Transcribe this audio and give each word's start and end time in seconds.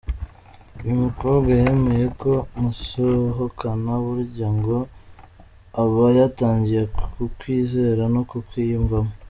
Iyo 0.81 0.91
umukobwa 0.97 1.49
yemeye 1.61 2.05
ko 2.21 2.31
musohokana 2.61 3.91
burya 4.03 4.47
ngo 4.57 4.77
aba 5.81 6.05
yatangiye 6.19 6.81
kukwizera 6.95 8.03
no 8.15 8.21
kukwiyumvamo. 8.29 9.11